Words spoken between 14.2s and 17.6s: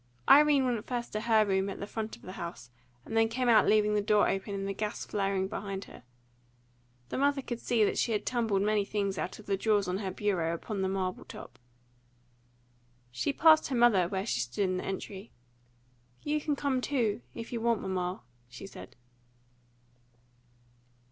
she stood in the entry. "You can come too, if